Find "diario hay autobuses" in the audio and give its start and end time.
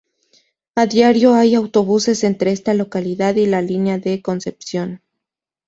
0.87-2.23